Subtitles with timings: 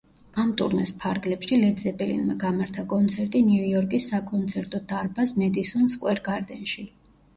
[0.43, 6.89] ამ ტურნეს ფარგლებში ლედ ზეპელინმა გამართა კონცერტი ნიუ-იორკის საკონცერტო დარბაზ მედისონ სკვერ გარდენში.